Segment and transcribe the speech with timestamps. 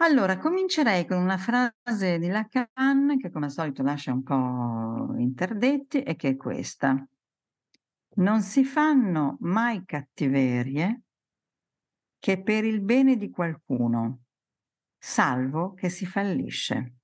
[0.00, 6.02] Allora, comincerei con una frase di Lacan che come al solito lascia un po' interdetti
[6.02, 7.04] e che è questa.
[8.18, 11.02] Non si fanno mai cattiverie
[12.18, 14.22] che per il bene di qualcuno,
[14.98, 16.94] salvo che si fallisce.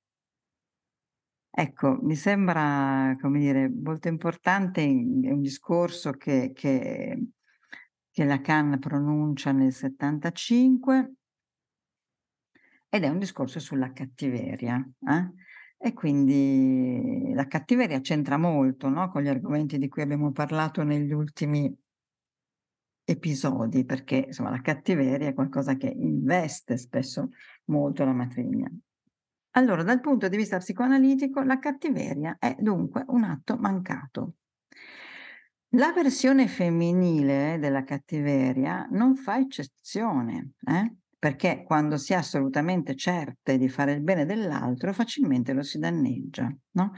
[1.51, 7.29] Ecco, mi sembra, come dire, molto importante, un discorso che, che,
[8.11, 11.15] che Lacan pronuncia nel 75
[12.89, 14.85] ed è un discorso sulla cattiveria.
[15.09, 15.44] Eh?
[15.87, 19.11] E quindi la cattiveria c'entra molto no?
[19.11, 21.71] con gli argomenti di cui abbiamo parlato negli ultimi
[23.05, 27.33] episodi, perché insomma la cattiveria è qualcosa che investe spesso
[27.65, 28.67] molto la matrigna.
[29.57, 34.37] Allora, dal punto di vista psicoanalitico, la cattiveria è dunque un atto mancato.
[35.75, 40.53] La versione femminile della cattiveria non fa eccezione.
[40.65, 40.95] Eh?
[41.25, 46.55] Perché quando si è assolutamente certe di fare il bene dell'altro facilmente lo si danneggia,
[46.73, 46.93] no?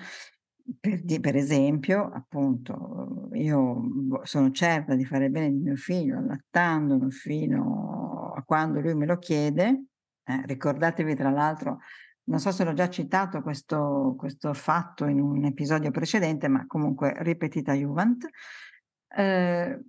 [0.81, 3.83] Per, per, esempio, appunto, io
[4.25, 9.07] sono certa di fare il bene di mio figlio, allattandolo fino a quando lui me
[9.07, 9.85] lo chiede.
[10.25, 11.79] Eh, ricordatevi, tra l'altro,
[12.25, 17.15] non so se l'ho già citato questo, questo fatto in un episodio precedente, ma comunque
[17.19, 18.27] ripetita Juvent.
[19.07, 19.81] Eh,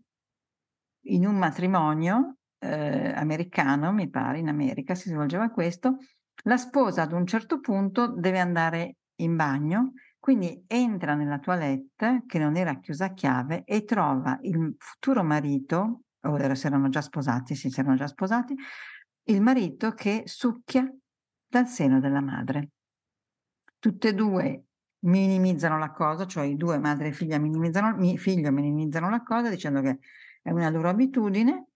[1.05, 5.97] in un matrimonio eh, americano, mi pare, in America si svolgeva questo,
[6.43, 12.39] la sposa ad un certo punto deve andare in bagno, quindi entra nella toilette che
[12.39, 17.55] non era chiusa a chiave e trova il futuro marito, o si erano già sposati,
[17.55, 18.55] sì, si erano già sposati,
[19.29, 20.89] il marito che succhia
[21.47, 22.69] dal seno della madre.
[23.79, 24.63] Tutte e due
[24.99, 29.81] minimizzano la cosa, cioè i due madre e figlia minimizzano, figlio minimizzano la cosa dicendo
[29.81, 29.99] che
[30.41, 31.66] è una loro abitudine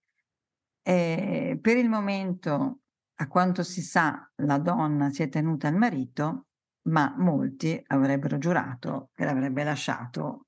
[0.82, 2.80] e per il momento,
[3.14, 6.46] a quanto si sa, la donna si è tenuta al marito,
[6.88, 10.46] ma molti avrebbero giurato che l'avrebbe lasciato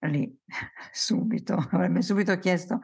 [0.00, 0.30] lì
[0.92, 2.80] subito, avrebbe subito chiesto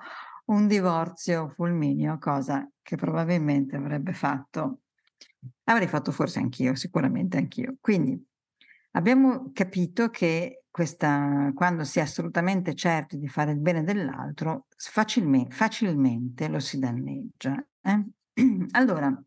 [0.47, 4.83] un divorzio fulmineo, cosa che probabilmente avrebbe fatto,
[5.65, 7.77] avrei fatto forse anch'io, sicuramente anch'io.
[7.81, 8.19] Quindi
[8.93, 15.55] abbiamo capito che questa, quando si è assolutamente certi di fare il bene dell'altro, facilmente,
[15.55, 17.67] facilmente lo si danneggia.
[17.81, 18.05] Eh?
[18.73, 19.25] Allora,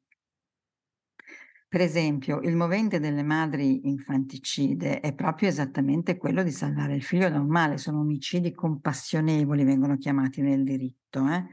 [1.68, 7.32] per esempio, il movente delle madri infanticide è proprio esattamente quello di salvare il figlio
[7.32, 11.26] da un male, sono omicidi compassionevoli, vengono chiamati nel diritto.
[11.28, 11.46] Eh?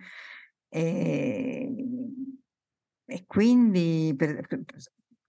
[0.69, 1.75] E,
[3.07, 4.47] e, quindi, per,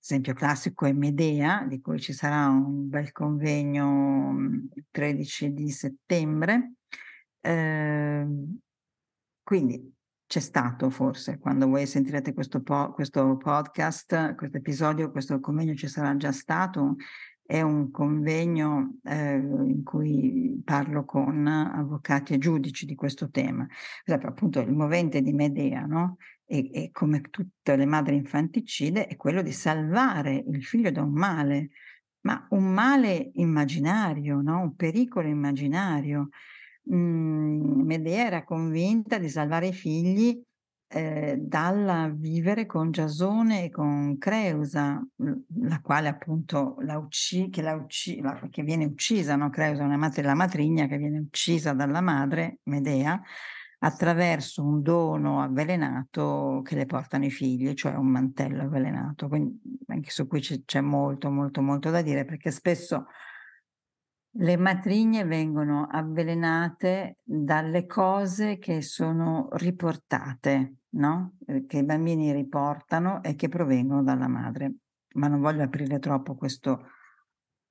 [0.07, 4.33] esempio classico è Medea, di cui ci sarà un bel convegno
[4.73, 6.75] il 13 di settembre.
[7.41, 8.25] Eh,
[9.43, 9.93] quindi
[10.25, 15.87] c'è stato forse, quando voi sentirete questo, po- questo podcast, questo episodio, questo convegno ci
[15.87, 16.95] sarà già stato,
[17.47, 23.65] è un convegno eh, in cui parlo con avvocati e giudici di questo tema.
[24.03, 26.17] Esempio, appunto il movente di Medea, no?
[26.45, 31.13] e, e come tutte le madri infanticide, è quello di salvare il figlio da un
[31.13, 31.69] male,
[32.21, 34.59] ma un male immaginario, no?
[34.59, 36.27] un pericolo immaginario.
[36.93, 40.41] Mm, Medea era convinta di salvare i figli
[40.89, 48.21] eh, dal vivere con Giasone e con Creusa, la quale appunto la ucci- che, ucci-
[48.49, 49.49] che viene uccisa, no?
[49.49, 53.21] Creusa è una madre della matrigna che viene uccisa dalla madre, Medea,
[53.79, 59.27] attraverso un dono avvelenato che le portano i figli, cioè un mantello avvelenato.
[59.27, 63.07] Quindi anche su cui c'è molto, molto, molto da dire, perché spesso
[64.39, 71.37] le matrigne vengono avvelenate dalle cose che sono riportate, no?
[71.47, 74.75] Eh, che i bambini riportano e che provengono dalla madre.
[75.15, 76.89] Ma non voglio aprire troppo questo,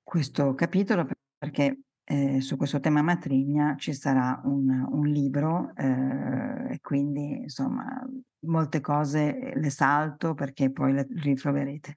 [0.02, 1.06] questo capitolo
[1.38, 8.04] perché eh, su questo tema matrigna ci sarà un, un libro eh, e quindi insomma
[8.46, 11.94] molte cose le salto perché poi le ritroverete.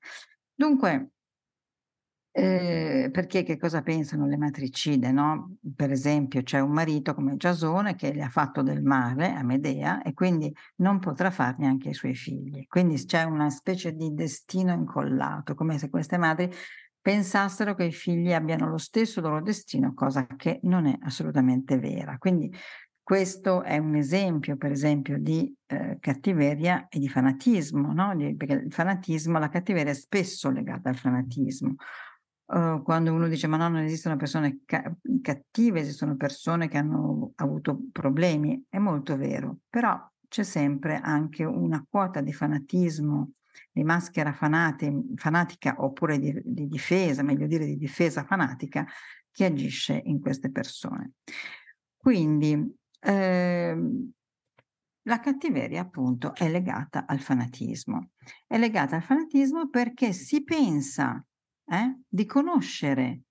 [0.53, 1.11] Dunque,
[2.41, 5.57] eh, perché che cosa pensano le matricide, no?
[5.75, 10.01] Per esempio c'è un marito come Giasone che le ha fatto del male a Medea
[10.01, 12.65] e quindi non potrà farne anche ai suoi figli.
[12.67, 16.49] Quindi c'è una specie di destino incollato, come se queste madri
[17.01, 22.17] pensassero che i figli abbiano lo stesso loro destino, cosa che non è assolutamente vera.
[22.17, 22.49] Quindi
[23.03, 28.15] questo è un esempio, per esempio, di eh, cattiveria e di fanatismo, no?
[28.37, 31.75] perché il fanatismo, la cattiveria è spesso legata al fanatismo.
[32.51, 34.91] Uh, quando uno dice ma no, non esistono persone ca-
[35.21, 39.95] cattive, esistono persone che hanno avuto problemi, è molto vero, però
[40.27, 43.33] c'è sempre anche una quota di fanatismo,
[43.71, 48.83] di maschera fanati- fanatica oppure di, di difesa, meglio dire di difesa fanatica,
[49.31, 51.11] che agisce in queste persone.
[51.95, 54.11] Quindi ehm,
[55.03, 58.11] la cattiveria appunto è legata al fanatismo.
[58.47, 61.23] È legata al fanatismo perché si pensa
[61.69, 63.21] eh, di conoscere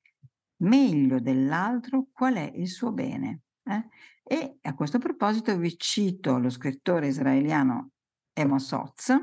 [0.59, 3.43] meglio dell'altro qual è il suo bene.
[3.65, 3.89] Eh?
[4.23, 7.91] E a questo proposito vi cito lo scrittore israeliano
[8.35, 9.15] Amos Oz,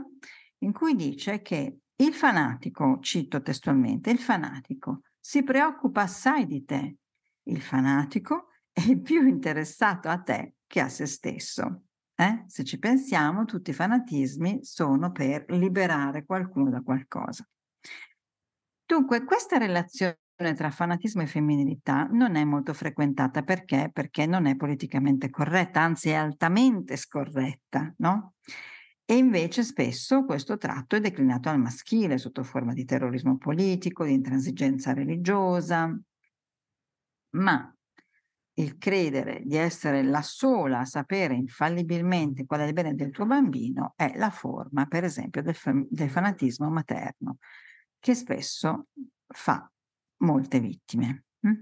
[0.59, 6.97] in cui dice che il fanatico, cito testualmente, il fanatico si preoccupa assai di te.
[7.43, 11.83] Il fanatico è più interessato a te che a se stesso.
[12.15, 12.43] Eh?
[12.47, 17.47] Se ci pensiamo, tutti i fanatismi sono per liberare qualcuno da qualcosa.
[18.87, 20.19] Dunque, questa relazione
[20.55, 23.89] tra fanatismo e femminilità non è molto frequentata perché?
[23.91, 28.33] Perché non è politicamente corretta, anzi è altamente scorretta, no?
[29.03, 34.13] E invece spesso questo tratto è declinato al maschile sotto forma di terrorismo politico, di
[34.13, 35.99] intransigenza religiosa,
[37.31, 37.75] ma
[38.57, 43.25] il credere di essere la sola a sapere infallibilmente qual è il bene del tuo
[43.25, 45.55] bambino è la forma, per esempio, del,
[45.89, 47.37] del fanatismo materno
[48.05, 48.89] che spesso
[49.25, 49.67] fa
[50.17, 51.23] molte vittime.
[51.47, 51.59] Mm?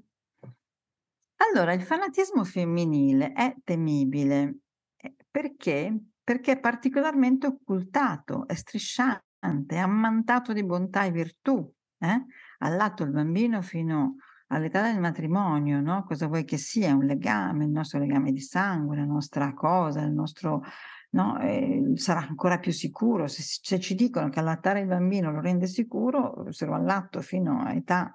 [1.38, 4.58] Allora, il fanatismo femminile è temibile
[4.98, 5.98] eh, perché?
[6.22, 9.24] Perché è particolarmente occultato, è strisciante,
[9.70, 11.74] è ammantato di bontà e virtù.
[11.98, 12.26] Eh?
[12.58, 14.16] Allato il bambino fino
[14.48, 16.04] all'età del matrimonio, no?
[16.04, 16.96] Cosa vuoi che sia?
[16.96, 20.64] Un legame, il nostro legame di sangue, la nostra cosa, il nostro
[21.12, 21.40] no?
[21.40, 23.28] E sarà ancora più sicuro.
[23.28, 27.62] Se, se, ci dicono che allattare il bambino lo rende sicuro, se lo allatto fino
[27.62, 28.12] a età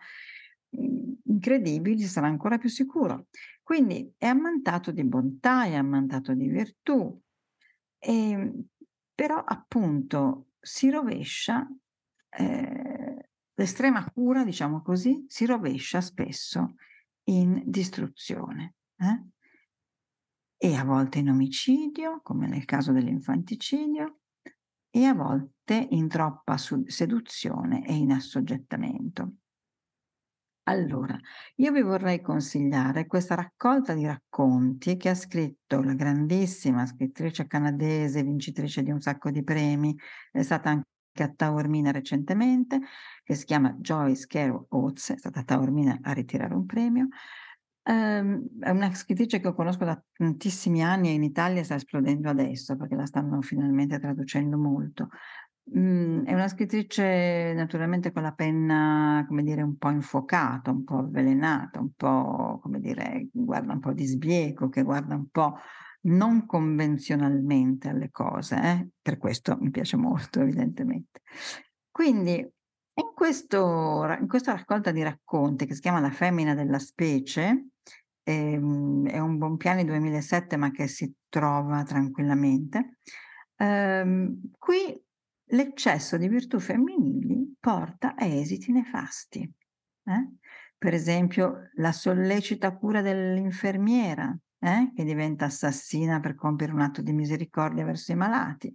[0.71, 3.27] mhmm, incredibili, sarà ancora più sicuro.
[3.63, 7.21] Quindi è ammantato di bontà, è ammantato di virtù,
[7.99, 8.65] e, ehm,
[9.15, 11.69] però appunto si rovescia,
[12.31, 12.98] eh,
[13.58, 16.75] l'estrema cura, diciamo così, si rovescia spesso
[17.25, 18.75] in distruzione.
[18.96, 19.37] Eh?
[20.60, 24.19] e a volte in omicidio, come nel caso dell'infanticidio,
[24.90, 29.34] e a volte in troppa seduzione e in assoggettamento.
[30.65, 31.17] Allora,
[31.56, 38.22] io vi vorrei consigliare questa raccolta di racconti che ha scritto la grandissima scrittrice canadese,
[38.22, 39.96] vincitrice di un sacco di premi,
[40.31, 40.88] è stata anche
[41.22, 42.81] a Taormina recentemente,
[43.25, 47.08] che si chiama Joyce Carol Oates, è stata a Taormina a ritirare un premio,
[47.84, 52.77] Ehm, è una scrittrice che conosco da tantissimi anni e in Italia sta esplodendo adesso
[52.77, 55.08] perché la stanno finalmente traducendo molto.
[55.70, 60.98] Mhmm, è una scrittrice naturalmente con la penna, come dire, un po' infuocata, un po'
[60.98, 65.56] avvelenata, un po', come dire, guarda un po' di sbieco, che guarda un po'
[66.08, 71.22] non convenzionalmente alle cose, eh, per questo mi piace molto evidentemente.
[71.91, 77.69] Quindi in questo in questa raccolta di racconti che si chiama La femmina della specie
[78.24, 82.98] ehm, è un Bonpiani 2007 ma che si trova tranquillamente.
[83.56, 85.00] Ehm, qui
[85.50, 89.41] l'eccesso di virtù femminili porta a esiti nefasti.
[89.41, 90.29] Eh?
[90.77, 94.93] Per esempio la sollecita cura dell'infermiera eh?
[94.94, 98.74] che diventa assassina per compiere un atto di misericordia verso i malati,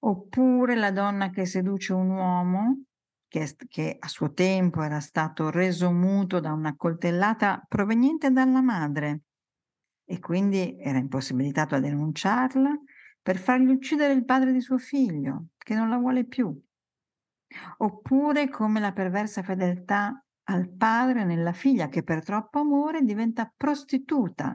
[0.00, 2.82] oppure la donna che seduce un uomo
[3.28, 9.22] che, che, a suo tempo era stato reso muto da una coltellata proveniente dalla madre
[10.04, 12.70] e quindi era impossibilitato a denunciarla
[13.20, 16.56] per fargli uccidere il padre di suo figlio, che non la vuole più.
[17.78, 24.52] oppure come la perversa fedeltà al padre nella figlia che per troppo amore diventa prostituta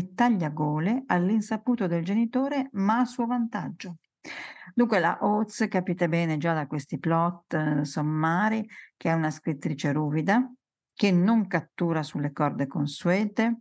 [0.00, 3.98] e taglia gole all'insaputo del genitore ma a suo vantaggio.
[4.74, 8.66] Dunque la Oates, capite bene già da questi plot eh, sommari,
[8.96, 10.50] che è una scrittrice ruvida,
[10.94, 13.60] che non cattura sulle corde consuete,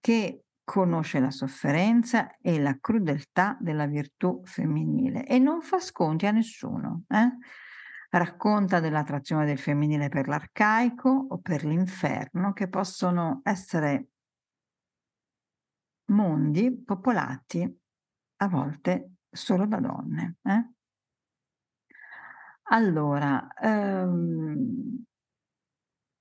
[0.00, 6.30] che conosce la sofferenza e la crudeltà della virtù femminile e non fa sconti a
[6.30, 7.04] nessuno.
[7.08, 7.28] Eh?
[8.10, 14.08] Racconta dell'attrazione del femminile per l'arcaico o per l'inferno, che possono essere
[16.08, 17.80] mondi popolati
[18.40, 20.36] a volte solo da donne.
[20.42, 20.72] Eh?
[22.70, 25.04] Allora, ehm,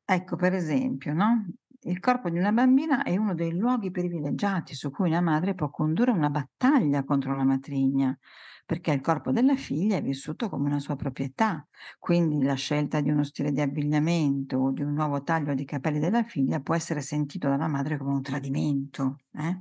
[0.06, 1.46] ecco per esempio, no?
[1.88, 5.70] Il corpo di una bambina è uno dei luoghi privilegiati su cui una madre può
[5.70, 8.18] condurre una battaglia contro la matrigna,
[8.66, 11.66] perché il corpo della figlia è vissuto come una sua proprietà.
[11.98, 16.00] Quindi la scelta di uno stile di abbigliamento o di un nuovo taglio di capelli
[16.00, 19.20] della figlia può essere sentito dalla madre come un tradimento.
[19.32, 19.58] Eh?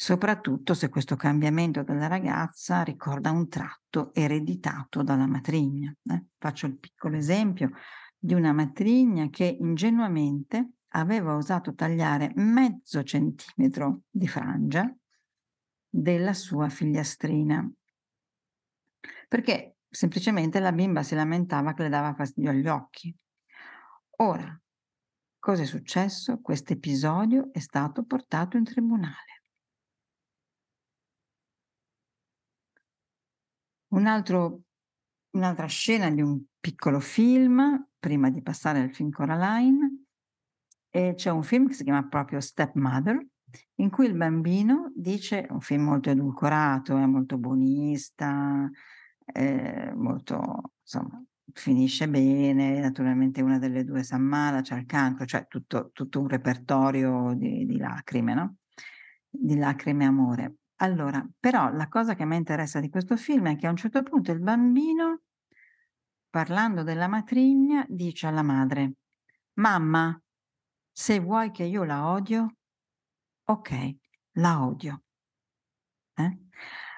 [0.00, 5.94] soprattutto se questo cambiamento della ragazza ricorda un tratto ereditato dalla matrigna.
[6.04, 6.24] Eh?
[6.38, 7.72] Faccio il piccolo esempio
[8.18, 14.92] di una matrigna che ingenuamente aveva osato tagliare mezzo centimetro di frangia
[15.88, 17.68] della sua figliastrina,
[19.28, 23.14] perché semplicemente la bimba si lamentava che le dava fastidio agli occhi.
[24.18, 24.60] Ora,
[25.38, 26.40] cosa è successo?
[26.40, 29.44] Questo episodio è stato portato in tribunale.
[33.92, 34.62] Un altro,
[35.30, 40.04] un'altra scena di un piccolo film, prima di passare al film Coraline,
[40.90, 43.24] e c'è un film che si chiama proprio Stepmother,
[43.76, 48.68] in cui il bambino dice, un film molto edulcorato, è molto buonista,
[49.24, 55.46] è molto, insomma, finisce bene, naturalmente una delle due si ammala, c'è il cancro, cioè
[55.48, 58.56] tutto, tutto un repertorio di, di lacrime, no?
[59.28, 60.54] Di lacrime e amore.
[60.76, 64.02] Allora, però la cosa che mi interessa di questo film è che a un certo
[64.02, 65.22] punto il bambino,
[66.30, 68.94] parlando della matrigna, dice alla madre,
[69.54, 70.18] mamma,
[71.00, 72.56] se vuoi che io la odio,
[73.44, 73.96] ok,
[74.32, 75.04] la odio.
[76.14, 76.38] Eh?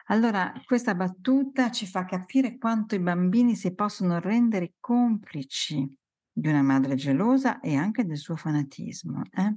[0.07, 5.89] Allora, questa battuta ci fa capire quanto i bambini si possono rendere complici
[6.33, 9.23] di una madre gelosa e anche del suo fanatismo.
[9.31, 9.57] Eh?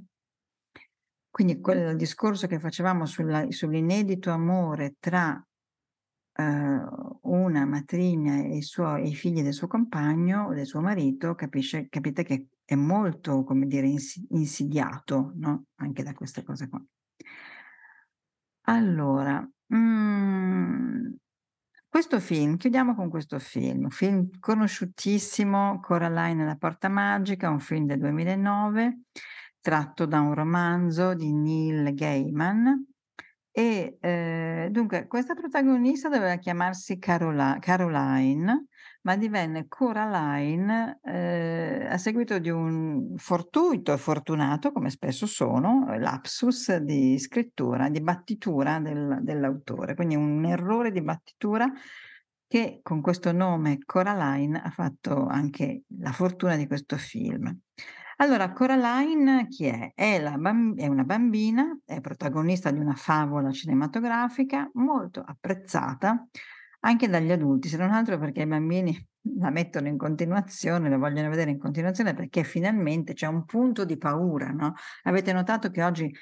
[1.28, 5.44] Quindi quel discorso che facevamo sulla, sull'inedito amore tra
[6.38, 11.88] uh, una matrigna e i, suoi, i figli del suo compagno, del suo marito, capisce,
[11.88, 13.88] capite che è molto, come dire,
[14.30, 15.66] insidiato, no?
[15.76, 16.82] Anche da queste cose qua.
[18.68, 21.12] Allora, mm,
[21.88, 27.86] questo film, chiudiamo con questo film, film conosciutissimo, Coraline e la porta magica, un film
[27.86, 29.02] del 2009,
[29.60, 32.86] tratto da un romanzo di Neil Gaiman.
[33.50, 38.66] E eh, dunque, questa protagonista doveva chiamarsi Carola- Caroline,
[39.06, 46.74] ma divenne Coraline eh, a seguito di un fortuito e fortunato, come spesso sono, lapsus
[46.78, 49.94] di scrittura, di battitura del, dell'autore.
[49.94, 51.70] Quindi un errore di battitura
[52.48, 57.56] che con questo nome Coraline ha fatto anche la fortuna di questo film.
[58.16, 59.92] Allora, Coraline chi è?
[59.94, 66.26] È, bamb- è una bambina, è protagonista di una favola cinematografica molto apprezzata
[66.86, 68.96] anche dagli adulti, se non altro perché i bambini
[69.38, 73.98] la mettono in continuazione, la vogliono vedere in continuazione perché finalmente c'è un punto di
[73.98, 74.74] paura, no?
[75.02, 76.14] Avete notato che oggi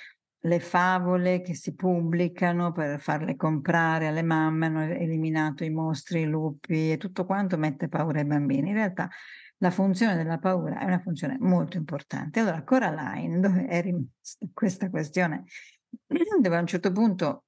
[0.45, 6.27] le favole che si pubblicano per farle comprare alle mamme hanno eliminato i mostri, i
[6.27, 8.69] lupi e tutto quanto mette paura ai bambini.
[8.69, 9.09] In realtà
[9.59, 12.41] la funzione della paura è una funzione molto importante.
[12.41, 15.45] Allora, Coraline, dove è rimasta questa questione,
[16.41, 17.45] dove a un certo punto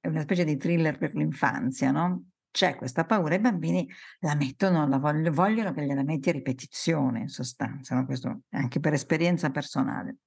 [0.00, 2.31] è una specie di thriller per l'infanzia, no?
[2.52, 3.88] C'è questa paura, i bambini
[4.20, 8.04] la mettono, la vogliono, vogliono che gliela metti a ripetizione, in sostanza, no?
[8.04, 10.18] questo anche per esperienza personale.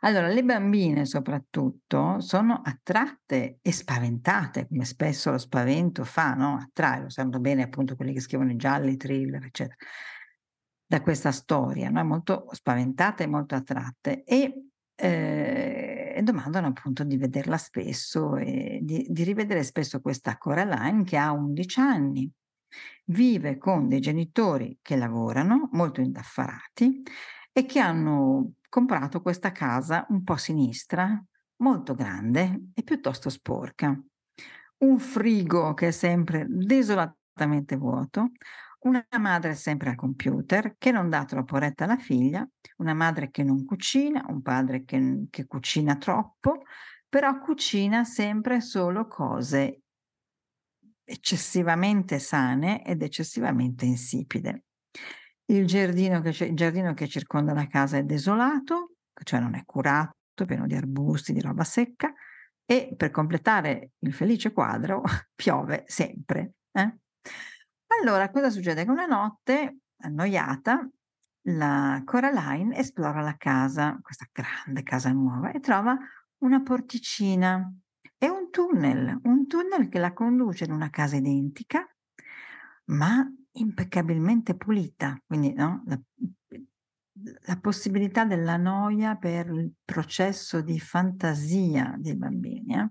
[0.00, 6.56] Allora, le bambine soprattutto sono attratte e spaventate, come spesso lo spavento fa, no?
[6.56, 9.76] Attrae, lo sanno bene appunto quelli che scrivono i gialli, i thriller, eccetera,
[10.86, 12.04] da questa storia, no?
[12.04, 15.85] Molto spaventate e molto attratte e, eh,
[16.16, 21.30] e domandano appunto di vederla spesso e di, di rivedere spesso questa Coraline che ha
[21.32, 22.32] 11 anni,
[23.06, 27.02] vive con dei genitori che lavorano, molto indaffarati,
[27.52, 31.22] e che hanno comprato questa casa un po' sinistra,
[31.56, 33.98] molto grande e piuttosto sporca.
[34.78, 38.32] Un frigo che è sempre desolatamente vuoto,
[38.80, 43.42] una madre sempre al computer, che non dà troppo retta alla figlia, una madre che
[43.42, 46.62] non cucina, un padre che, che cucina troppo,
[47.08, 49.80] però cucina sempre solo cose
[51.04, 54.64] eccessivamente sane ed eccessivamente insipide.
[55.46, 60.14] Il giardino che, il giardino che circonda la casa è desolato, cioè non è curato,
[60.44, 62.12] pieno di arbusti, di roba secca,
[62.64, 65.02] e per completare il felice quadro
[65.34, 66.54] piove sempre.
[66.72, 66.96] Eh?
[67.86, 68.84] Allora, cosa succede?
[68.84, 70.88] Che una notte, annoiata,
[71.48, 75.96] la Coraline esplora la casa, questa grande casa nuova, e trova
[76.38, 77.72] una porticina
[78.18, 81.86] e un tunnel, un tunnel che la conduce in una casa identica,
[82.86, 85.82] ma impeccabilmente pulita, quindi no?
[85.86, 86.00] la,
[87.46, 92.74] la possibilità della noia per il processo di fantasia dei bambini.
[92.74, 92.90] Eh?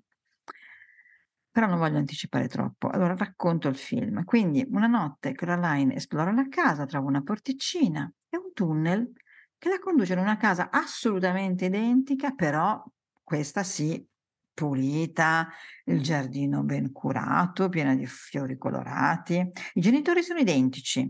[1.56, 4.26] Però non voglio anticipare troppo, allora racconto il film.
[4.26, 9.14] Quindi una notte Caroline esplora la casa, trova una porticina e un tunnel
[9.58, 12.84] che la conduce in una casa assolutamente identica, però
[13.24, 14.06] questa sì,
[14.54, 15.48] pulita,
[15.86, 19.36] il giardino ben curato, piena di fiori colorati.
[19.76, 21.10] I genitori sono identici,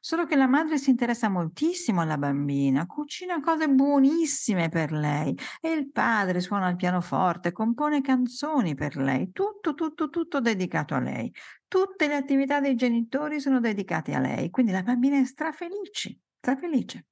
[0.00, 5.70] solo che la madre si interessa moltissimo alla bambina, cucina cose buonissime per lei e
[5.70, 11.32] il padre suona il pianoforte, compone canzoni per lei, tutto, tutto, tutto dedicato a lei.
[11.68, 17.06] Tutte le attività dei genitori sono dedicate a lei, quindi la bambina è strafelice, strafelice.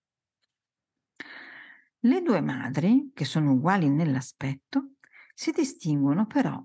[2.00, 4.94] Le due madri, che sono uguali nell'aspetto,
[5.34, 6.62] si distinguono però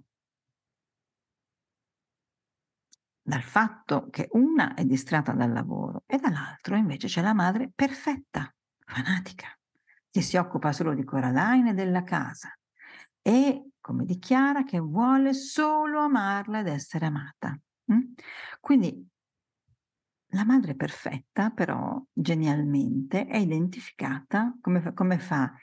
[3.29, 8.51] dal fatto che una è distratta dal lavoro e dall'altro invece c'è la madre perfetta,
[8.79, 9.55] fanatica,
[10.09, 12.51] che si occupa solo di Coraline e della casa
[13.21, 17.55] e come dichiara che vuole solo amarla ed essere amata.
[17.93, 18.13] Mm?
[18.59, 19.07] Quindi
[20.31, 25.53] la madre perfetta, però genialmente, è identificata come, come fa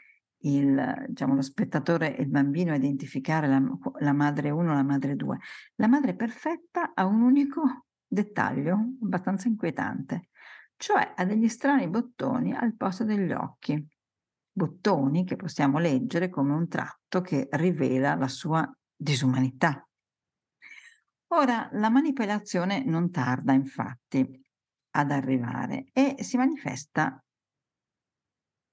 [0.41, 3.63] il, diciamo, lo spettatore e il bambino a identificare la,
[4.01, 5.39] la madre 1 e la madre 2.
[5.77, 10.29] La madre perfetta ha un unico dettaglio abbastanza inquietante,
[10.77, 13.87] cioè ha degli strani bottoni al posto degli occhi.
[14.53, 19.87] Bottoni che possiamo leggere come un tratto che rivela la sua disumanità.
[21.29, 24.43] Ora, la manipolazione non tarda infatti
[24.93, 27.23] ad arrivare e si manifesta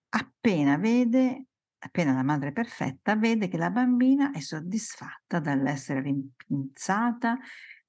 [0.10, 1.48] appena vede
[1.86, 7.38] appena la madre perfetta vede che la bambina è soddisfatta dall'essere rimpinzata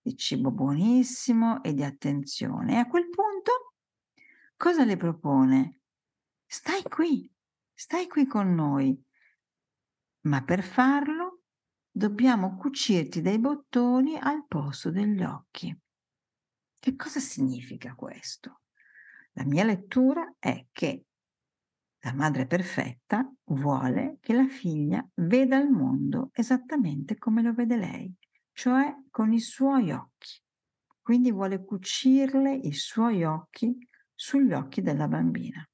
[0.01, 2.75] di cibo buonissimo e di attenzione.
[2.75, 3.75] E a quel punto
[4.57, 5.81] cosa le propone?
[6.45, 7.31] Stai qui,
[7.73, 9.03] stai qui con noi.
[10.23, 11.43] Ma per farlo
[11.91, 15.77] dobbiamo cucirti dei bottoni al posto degli occhi.
[16.79, 18.61] Che cosa significa questo?
[19.33, 21.07] La mia lettura è che
[22.05, 28.14] la madre perfetta vuole che la figlia veda il mondo esattamente come lo vede lei,
[28.53, 30.43] cioè con i suoi occhi.
[31.01, 33.77] Quindi vuole cucirle i suoi occhi
[34.14, 35.67] sugli occhi della bambina.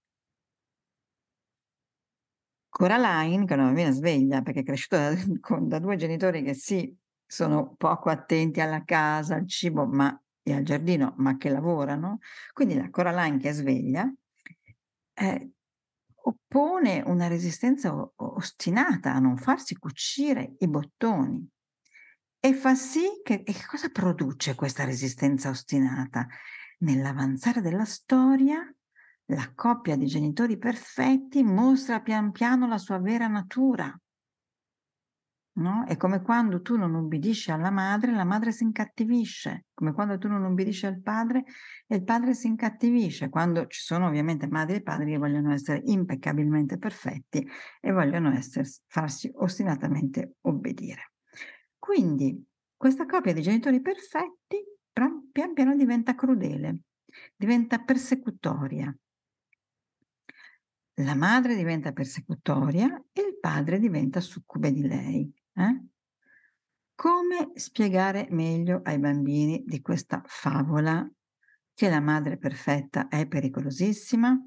[2.69, 6.55] Coraline, che è una bambina sveglia perché è cresciuta da, con, da due genitori che
[6.55, 12.19] sì, sono poco attenti alla casa, al cibo ma, e al giardino, ma che lavorano,
[12.53, 14.13] quindi la Coraline che è sveglia,
[15.15, 15.51] eh,
[16.31, 21.49] oppone una resistenza ostinata a non farsi cucire i bottoni
[22.43, 26.27] e fa sì che, che cosa produce questa resistenza ostinata?
[26.79, 28.59] Nell'avanzare della storia,
[29.27, 33.95] la coppia di genitori perfetti mostra pian piano la sua vera natura.
[35.61, 35.85] No?
[35.87, 40.27] È come quando tu non ubbidisci alla madre, la madre si incattivisce, come quando tu
[40.27, 41.45] non ubbidisci al padre
[41.87, 45.83] e il padre si incattivisce, quando ci sono ovviamente madri e padri che vogliono essere
[45.85, 47.47] impeccabilmente perfetti
[47.79, 51.13] e vogliono essere, farsi ostinatamente obbedire.
[51.79, 52.43] Quindi
[52.75, 54.65] questa coppia di genitori perfetti
[55.31, 56.85] pian piano diventa crudele,
[57.37, 58.97] diventa persecutoria.
[60.95, 65.31] La madre diventa persecutoria e il padre diventa succube di lei.
[65.55, 65.85] Eh?
[66.95, 71.09] Come spiegare meglio ai bambini di questa favola
[71.73, 74.39] che la madre perfetta è pericolosissima?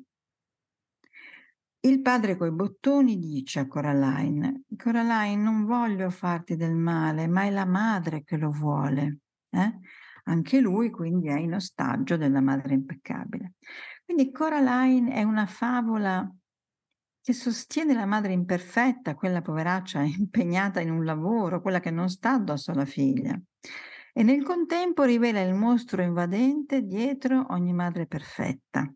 [1.85, 7.49] Il padre coi bottoni dice a Coraline, Coraline non voglio farti del male, ma è
[7.49, 9.17] la madre che lo vuole.
[9.49, 9.79] Eh?
[10.25, 13.55] Anche lui quindi è in ostaggio della madre impeccabile.
[14.05, 16.25] Quindi Coraline è una favola
[17.23, 22.33] che sostiene la madre imperfetta, quella poveraccia impegnata in un lavoro, quella che non sta
[22.33, 23.39] addosso alla figlia.
[24.15, 28.93] e nel contempo rivela il mostro invadente dietro ogni madre perfetta.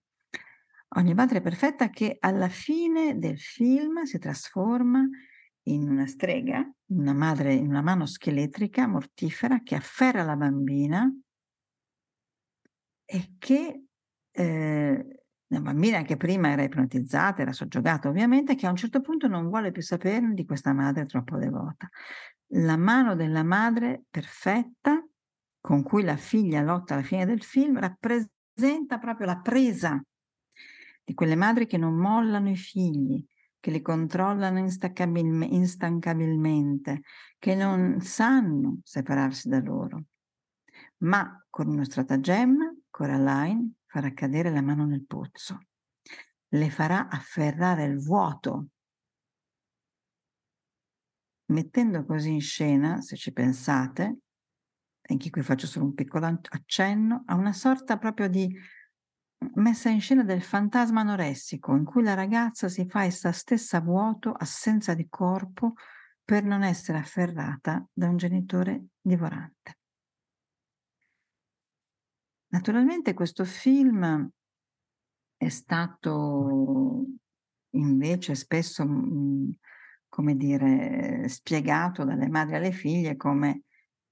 [0.98, 5.08] Ogni madre perfetta che alla fine del film si trasforma
[5.64, 11.10] in una strega, una madre, in una mano scheletrica, mortifera, che afferra la bambina
[13.06, 13.84] e che
[14.32, 15.17] eh,
[15.50, 19.48] una bambina che prima era ipnotizzata, era soggiogata ovviamente, che a un certo punto non
[19.48, 21.90] vuole più sapere di questa madre troppo devota.
[22.52, 25.04] La mano della madre perfetta
[25.60, 30.02] con cui la figlia lotta alla fine del film rappresenta proprio la presa
[31.04, 33.24] di quelle madri che non mollano i figli,
[33.60, 37.02] che li controllano instancabilmente,
[37.40, 40.04] che non sanno separarsi da loro.
[40.98, 45.68] Ma con uno stratagemma, Coraline farà cadere la mano nel pozzo,
[46.50, 48.68] le farà afferrare il vuoto,
[51.48, 54.20] mettendo così in scena, se ci pensate,
[55.10, 58.54] anche qui faccio solo un piccolo accenno, a una sorta proprio di
[59.56, 64.32] messa in scena del fantasma anoressico, in cui la ragazza si fa essa stessa vuoto,
[64.32, 65.74] assenza di corpo,
[66.24, 69.78] per non essere afferrata da un genitore divorante.
[72.52, 74.30] Naturalmente questo film
[75.38, 77.06] è stato
[77.72, 79.52] invece spesso, mhmm,
[80.10, 83.64] come dire, spiegato dalle madri alle figlie come,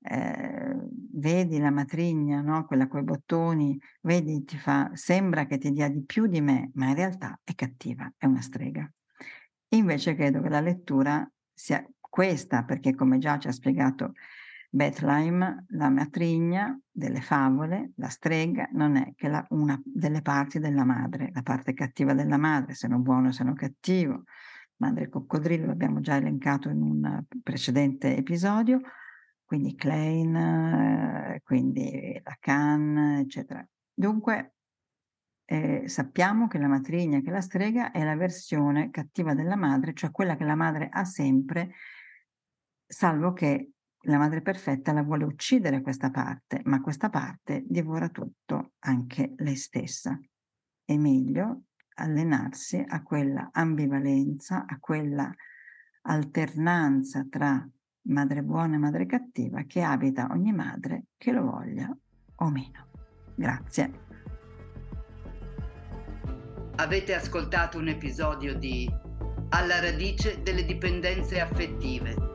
[0.01, 5.89] ehm, vedi la matrigna, no, quella coi bottoni, vedi ti fa sembra che ti dia
[5.89, 8.87] di più di me, ma in realtà è cattiva, è una strega.
[9.69, 14.13] Invece credo che la lettura sia questa, perché come già ci ha spiegato
[14.75, 20.83] Bethlehem, la matrigna delle favole, la strega, non è che la, una delle parti della
[20.83, 24.23] madre, la parte cattiva della madre, se non buono, se non cattivo.
[24.77, 28.81] Madre coccodrillo l'abbiamo già elencato in un precedente episodio,
[29.45, 33.65] quindi Klein, eh, quindi Lacan, eccetera.
[33.93, 34.55] Dunque
[35.45, 40.11] eh, sappiamo che la matrigna, che la strega è la versione cattiva della madre, cioè
[40.11, 41.71] quella che la madre ha sempre,
[42.85, 43.69] salvo che
[44.05, 49.55] la madre perfetta la vuole uccidere questa parte, ma questa parte divora tutto, anche lei
[49.55, 50.19] stessa.
[50.83, 51.63] È meglio
[51.95, 55.33] allenarsi a quella ambivalenza, a quella
[56.03, 57.67] alternanza tra
[58.07, 61.95] madre buona e madre cattiva che abita ogni madre che lo voglia
[62.35, 62.89] o meno.
[63.33, 64.03] Grazie.
[66.75, 68.87] Avete ascoltato un episodio di
[69.49, 72.34] Alla radice delle dipendenze affettive